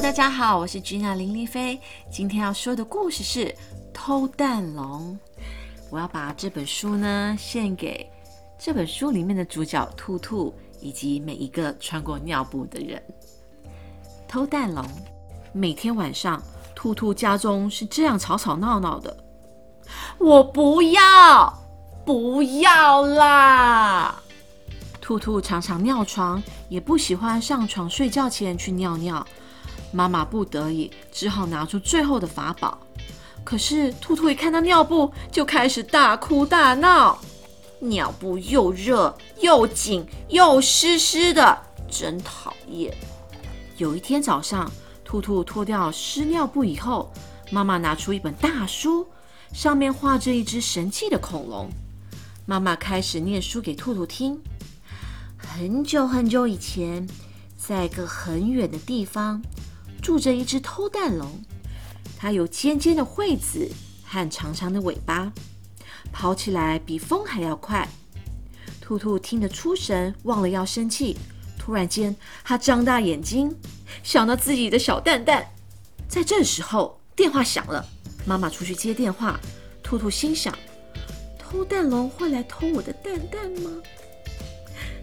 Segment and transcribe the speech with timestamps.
[0.00, 1.78] 大家好，我是 Gina 林丽菲。
[2.10, 3.44] 今天要说的故事是
[3.92, 5.16] 《偷蛋龙》。
[5.90, 8.10] 我要把这本书呢献给
[8.58, 13.00] 这本书里面的主角兔兔，以及每一个穿过尿布的人。
[14.26, 14.82] 偷蛋龙，
[15.52, 16.42] 每天晚上，
[16.74, 19.14] 兔兔家中是这样吵吵闹闹的。
[20.18, 21.62] 我不要，
[22.04, 24.20] 不要啦！
[25.02, 29.24] 兔兔常常尿床，也不喜欢上床睡觉前去尿尿。
[29.92, 32.78] 妈妈不得已，只好拿出最后的法宝。
[33.44, 37.18] 可是兔兔一看到尿布，就开始大哭大闹。
[37.78, 41.58] 尿布又热又紧又湿湿的，
[41.90, 42.96] 真讨厌。
[43.76, 44.70] 有一天早上，
[45.04, 47.12] 兔兔脱掉湿尿布以后，
[47.50, 49.06] 妈妈拿出一本大书，
[49.52, 51.68] 上面画着一只神气的恐龙。
[52.46, 54.40] 妈妈开始念书给兔兔听。
[55.36, 57.04] 很久很久以前，
[57.56, 59.42] 在一个很远的地方。
[60.02, 61.40] 住着一只偷蛋龙，
[62.18, 63.70] 它有尖尖的喙子
[64.04, 65.32] 和长长的尾巴，
[66.10, 67.88] 跑起来比风还要快。
[68.80, 71.16] 兔兔听得出神，忘了要生气。
[71.56, 73.54] 突然间，它张大眼睛，
[74.02, 75.46] 想到自己的小蛋蛋。
[76.08, 77.86] 在这时候，电话响了，
[78.26, 79.38] 妈妈出去接电话。
[79.84, 80.52] 兔兔心想：
[81.38, 83.70] 偷蛋龙会来偷我的蛋蛋吗？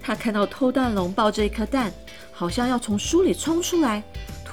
[0.00, 1.92] 他看到偷蛋龙抱着一颗蛋，
[2.32, 4.04] 好像要从书里冲出来。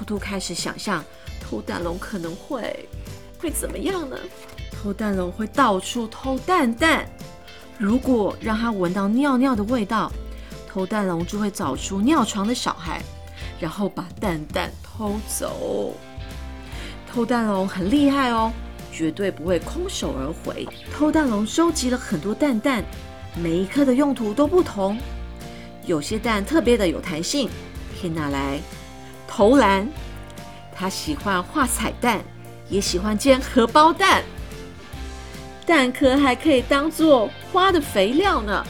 [0.02, 1.06] 兔兔开始想象，
[1.40, 2.90] 偷蛋龙可能会
[3.40, 4.18] 会怎么样呢？
[4.72, 7.08] 偷蛋龙会到处偷蛋蛋，
[7.78, 10.12] 如果让它闻到尿尿的味道，
[10.68, 13.00] 偷蛋龙就会找出尿床的小孩，
[13.60, 15.94] 然后把蛋蛋偷走。
[17.14, 18.52] 偷蛋龙很厉害哦，
[18.92, 20.68] 绝对不会空手而回。
[20.92, 22.84] 偷蛋龙收集了很多蛋蛋，
[23.36, 24.98] 每一颗的用途都不同，
[25.86, 27.48] 有些蛋特别的有弹性，
[28.02, 28.60] 可以拿来。
[29.34, 29.88] 投篮，
[30.76, 32.22] 他喜欢画彩蛋，
[32.70, 34.22] 也喜欢煎荷包蛋。
[35.66, 38.66] 蛋壳还可以当做花的肥料呢。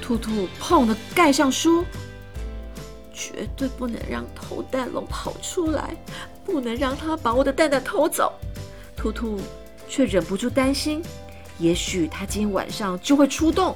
[0.00, 1.84] 兔兔砰的盖上书，
[3.12, 5.96] 绝对不能让偷蛋龙跑出来，
[6.44, 8.32] 不能让他把我的蛋蛋偷走。
[8.96, 9.40] 兔兔
[9.88, 11.02] 却忍不住担心，
[11.58, 13.74] 也许他今天晚上就会出动。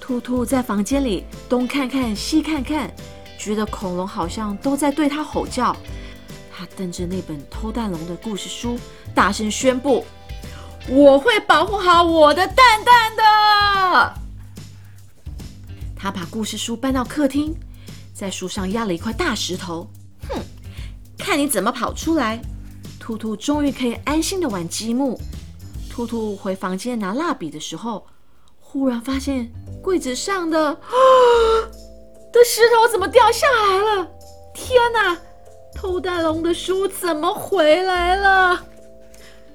[0.00, 2.92] 兔兔在房间里东看看西看看。
[3.38, 5.74] 觉得恐龙好像都在对他吼叫，
[6.52, 8.78] 他瞪着那本偷蛋龙的故事书，
[9.14, 10.04] 大声宣布
[10.90, 14.14] ：“我会保护好我的蛋蛋的。”
[15.96, 17.54] 他把故事书搬到客厅，
[18.12, 19.88] 在书上压了一块大石头。
[20.28, 20.40] 哼，
[21.16, 22.42] 看你怎么跑出来！
[22.98, 25.18] 兔兔终于可以安心的玩积木。
[25.88, 28.06] 兔兔回房间拿蜡笔的时候，
[28.60, 29.50] 忽然发现
[29.82, 30.78] 柜子上的。
[32.32, 34.08] 的石头怎么掉下来了？
[34.52, 35.18] 天哪！
[35.74, 38.60] 偷蛋龙的书怎么回来了？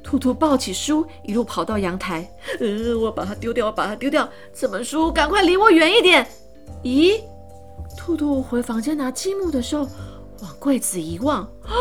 [0.02, 2.30] 兔兔抱起书，一路跑到阳台。
[2.60, 4.28] 呃，我把它丢掉，我把它丢掉。
[4.54, 6.28] 这本书赶快离我远一点！
[6.84, 7.22] 咦？
[7.98, 9.88] 兔兔回房间拿积木的时候，
[10.42, 11.72] 往柜子一望，啊！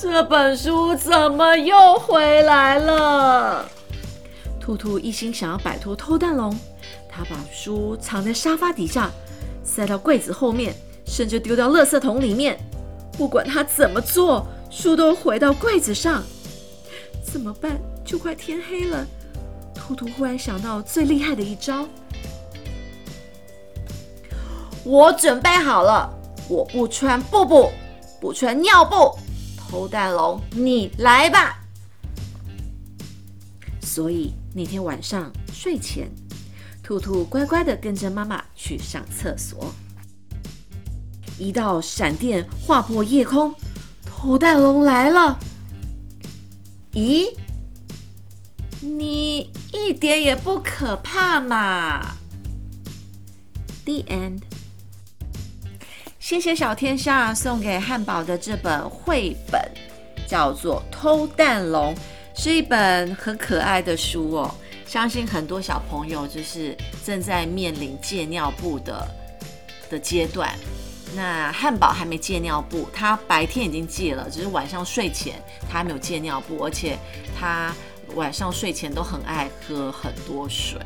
[0.00, 3.68] 这本书怎么又回来了？
[4.60, 6.56] 兔兔一心想要摆脱偷蛋龙。
[7.14, 9.10] 他把书藏在沙发底下，
[9.62, 10.74] 塞到柜子后面，
[11.04, 12.58] 甚至丢到垃圾桶里面。
[13.12, 16.22] 不管他怎么做，书都回到柜子上。
[17.22, 17.78] 怎么办？
[18.02, 19.06] 就快天黑了。
[19.74, 21.86] 兔兔忽然想到最厉害的一招。
[24.82, 26.10] 我准备好了，
[26.48, 27.70] 我不穿布布，
[28.20, 29.14] 不穿尿布。
[29.58, 31.58] 偷蛋龙，你来吧。
[33.82, 36.10] 所以那天晚上睡前。
[36.82, 39.72] 兔兔乖乖的跟着妈妈去上厕所。
[41.38, 43.54] 一道闪电划破夜空，
[44.04, 45.38] 偷蛋龙来了。
[46.92, 47.34] 咦，
[48.80, 52.14] 你一点也不可怕嘛
[53.84, 54.42] ？The end。
[56.18, 59.60] 谢谢小天下送给汉堡的这本绘本，
[60.26, 61.94] 叫做《偷蛋龙》，
[62.34, 64.54] 是一本很可爱的书哦。
[64.92, 69.08] 相信很多小朋友就是正在面临戒尿布的
[69.88, 70.54] 的阶段。
[71.16, 76.98] 那汉堡还没戒尿布，他白天已经戒了，只是晚上睡前他还没有戒尿布，而且
[77.40, 77.74] 他
[78.16, 80.78] 晚上睡前都很爱喝很多水。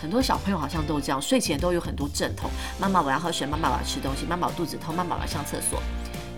[0.00, 2.50] 很多小朋友好像都这样，睡前都有很多阵痛。
[2.80, 5.82] 妈妈我要喝水，妈妈我要吃东西，妈妈肚子痛，妈妈我要上厕所。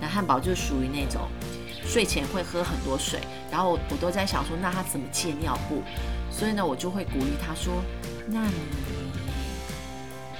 [0.00, 1.22] 那汉堡就属于那种
[1.88, 5.82] 睡前会喝很多水，然后我都在想说，那他怎么戒尿布？
[6.30, 7.72] 所以呢，我就会鼓励他说
[8.28, 8.54] ：“那你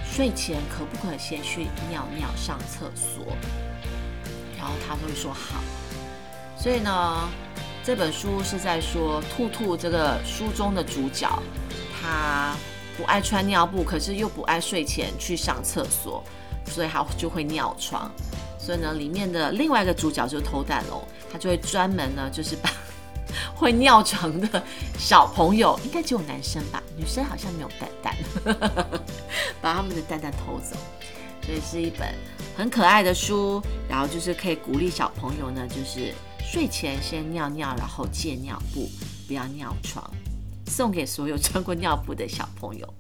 [0.04, 3.37] 睡前可不可以先去尿尿、上厕所？
[4.58, 5.62] 然后他都会说好。
[6.58, 7.28] 所以呢，
[7.84, 11.31] 这本书是在说兔兔这个书中的主角，
[12.02, 12.54] 他
[12.96, 16.22] 不爱穿尿布，可是又不爱睡前去上厕所，
[16.66, 18.10] 所以他就会尿床。
[18.58, 22.72] 所以呢，里面的另外一个主角就是偷蛋龙，他就会专门呢，就是把
[23.54, 24.62] 会尿床的
[24.98, 28.16] 小朋友，应该只有男生吧，女生好像没有蛋蛋，
[29.60, 30.74] 把他们的蛋蛋偷走。
[31.42, 32.08] 所以是一本
[32.56, 38.88] 很可爱的书，然后就是可以鼓励小朋友呢，就是睡前先尿尿，然后戒尿布，
[39.28, 40.10] 不要尿床，
[40.66, 42.94] 送给所有穿过尿布的小朋友。